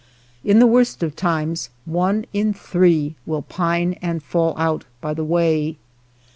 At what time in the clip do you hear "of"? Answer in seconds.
1.03-1.15